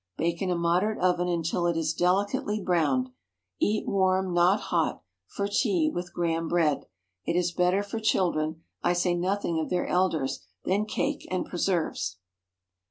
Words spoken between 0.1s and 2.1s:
Bake in a moderate oven until it is